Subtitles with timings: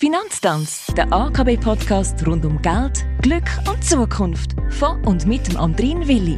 [0.00, 4.54] Finanztanz, der AKB-Podcast rund um Geld, Glück und Zukunft.
[4.70, 6.36] Von und mit dem Andrin Willi.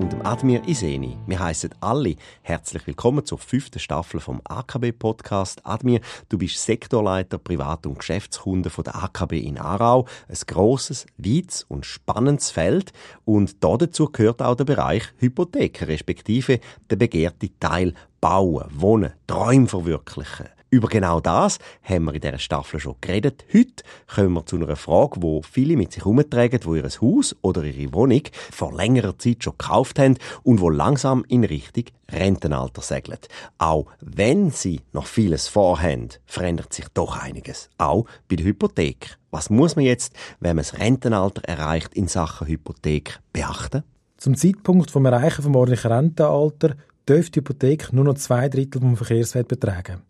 [0.00, 1.18] Und dem Admir Iseni.
[1.26, 5.66] Wir heißen alle herzlich willkommen zur fünften Staffel vom AKB-Podcast.
[5.66, 10.06] Admir, du bist Sektorleiter Privat- und Geschäftskunde von der AKB in Aarau.
[10.26, 12.94] Ein grosses, weites und spannendes Feld.
[13.26, 16.58] Und dazu gehört auch der Bereich Hypotheken, respektive
[16.88, 20.46] der begehrte Teil Bauen, Wohnen, Träume verwirklichen.
[20.70, 23.46] Über genau das haben wir in dieser Staffel schon geredet.
[23.54, 23.82] Heute
[24.14, 27.94] kommen wir zu einer Frage, wo viele mit sich herumtragen, wo ihr Haus oder ihre
[27.94, 28.20] Wohnung
[28.52, 33.18] vor längerer Zeit schon gekauft haben und wo langsam in Richtung Rentenalter segeln.
[33.56, 37.70] Auch wenn sie noch vieles vorhaben, verändert sich doch einiges.
[37.78, 39.16] Auch bei der Hypothek.
[39.30, 43.84] Was muss man jetzt, wenn man das Rentenalter erreicht, in Sachen Hypothek beachten?
[44.18, 46.76] Zum Zeitpunkt vom Erreichen vom ordentlichen Rentenalter
[47.08, 50.02] dürfte die Hypothek nur noch zwei Drittel vom Verkehrswert betragen.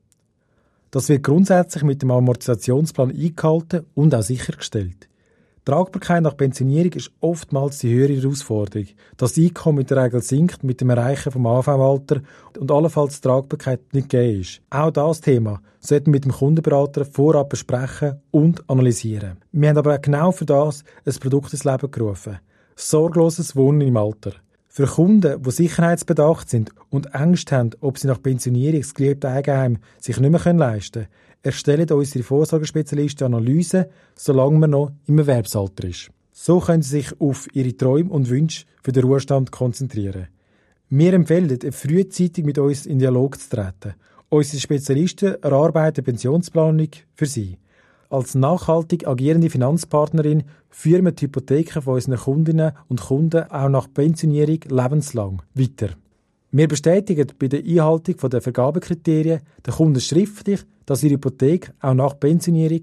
[0.91, 5.09] Das wird grundsätzlich mit dem Amortisationsplan eingehalten und auch sichergestellt.
[5.69, 8.89] Tragbarkeit nach Pensionierung ist oftmals die höhere Herausforderung.
[9.19, 12.22] Das Einkommen in der Regel sinkt mit dem Erreichen vom AV-Alter
[12.58, 14.62] und allenfalls die Tragbarkeit nicht gegeben ist.
[14.70, 19.36] Auch das Thema sollten wir mit dem Kundenberater vorab besprechen und analysieren.
[19.52, 22.39] Wir haben aber auch genau für das ein Produkt ins Leben gerufen.
[22.75, 24.33] Sorgloses Wohnen im Alter.
[24.79, 29.79] Für Kunden, die sicherheitsbedacht sind und Angst haben, ob sie nach Pensionierung das geliebte Eigenheim
[30.01, 31.09] sich nicht mehr leisten können,
[31.43, 36.12] erstellen unsere Vorsorgespezialisten Analysen, solange man noch im Erwerbsalter ist.
[36.31, 40.29] So können sie sich auf ihre Träume und Wünsche für den Ruhestand konzentrieren.
[40.91, 43.95] Wir empfehlen, frühzeitig mit uns in Dialog zu treten.
[44.29, 47.59] Unsere Spezialisten erarbeiten Pensionsplanung für sie.
[48.11, 53.92] Als nachhaltig agierende Finanzpartnerin führen wir die Hypotheken von unseren Kundinnen und Kunden auch nach
[53.92, 55.91] Pensionierung lebenslang weiter.
[56.51, 62.19] Wir bestätigen bei der Einhaltung der Vergabekriterien den Kunden schriftlich, dass ihre Hypothek auch nach
[62.19, 62.81] Pensionierung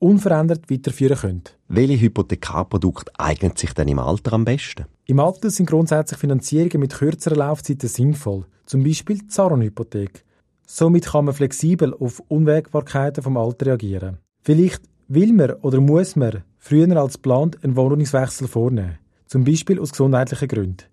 [0.00, 1.42] unverändert weiterführen können.
[1.68, 4.86] Welche Hypothekarprodukte eignen sich denn im Alter am besten?
[5.06, 10.24] Im Alter sind grundsätzlich Finanzierungen mit kürzeren Laufzeiten sinnvoll, zum Beispiel die Zaron-Hypothek.
[10.66, 14.18] Somit kann man flexibel auf Unwägbarkeiten vom Alter reagieren.
[14.44, 19.92] Vielleicht will man oder muss man früher als geplant einen Wohnungswechsel vornehmen, zum Beispiel aus
[19.92, 20.84] gesundheitlichen Gründen.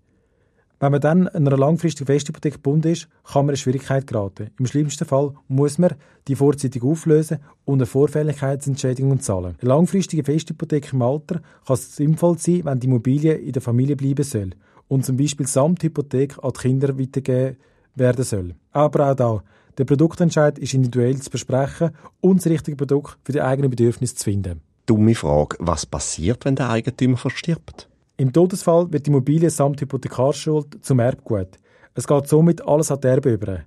[0.80, 4.52] Wenn man dann einer langfristigen Festhypothek gebunden ist, kann man in Schwierigkeit geraten.
[4.58, 5.96] Im schlimmsten Fall muss man
[6.30, 9.58] die vorzeitig auflösen und eine Vorfälligkeitsentschädigung zahlen.
[9.60, 14.24] Eine langfristige Festhypothek im Alter kann sinnvoll sein, wenn die Immobilie in der Familie bleiben
[14.24, 14.52] soll
[14.88, 17.58] und zum Beispiel samt Hypothek an die Kinder weitergegeben
[17.96, 18.56] werden soll.
[18.72, 19.44] Aber auch da,
[19.78, 24.26] der Produktentscheid ist individuell zu besprechen und das richtige Produkt für die eigenen Bedürfnisse zu
[24.26, 24.62] finden.
[24.86, 27.88] Dumme Frage, was passiert, wenn der Eigentümer verstirbt?
[28.18, 31.58] Im Todesfall wird die Immobilie samt Hypothekarschuld zum Erbgut.
[31.94, 33.60] Es geht somit alles an die Erbe über.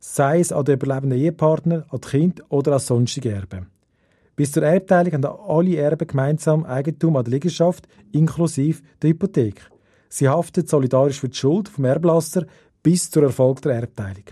[0.00, 3.66] Sei es an den überlebenden Ehepartner, an das Kind oder als sonstige Erbe.
[4.34, 9.70] Bis zur Erbteilung haben alle Erben gemeinsam Eigentum an der Liegenschaft, inklusive der Hypothek.
[10.08, 12.44] Sie haften solidarisch für die Schuld vom Erblasser
[12.82, 14.24] bis zur Erfolg der Erbteilung.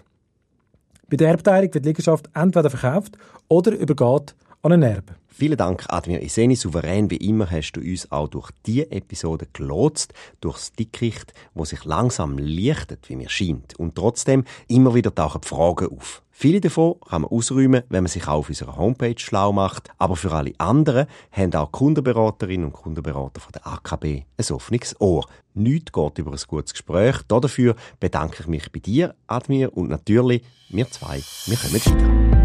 [1.09, 3.17] Bei der Erbteilung wird die Liegenschaft entweder verkauft
[3.49, 5.17] oder übergeht an einen Erben.
[5.27, 6.55] Vielen Dank, Admir Iseni.
[6.55, 11.85] Souverän wie immer hast du uns auch durch diese Episode gelotst, durchs Dickicht, wo sich
[11.85, 13.79] langsam lichtet, wie mir scheint.
[13.79, 16.23] Und trotzdem immer wieder tauchen Fragen auf.
[16.43, 19.91] Viele davon kann man ausräumen, wenn man sich auch auf unserer Homepage schlau macht.
[19.99, 25.27] Aber für alle anderen haben auch Kundenberaterinnen und Kundenberater von der AKB ein offenes Ohr.
[25.53, 27.17] Nichts geht über ein gutes Gespräch.
[27.29, 31.23] Dafür bedanke ich mich bei dir, Admir, und natürlich wir zwei.
[31.45, 32.40] Wir kommen wieder.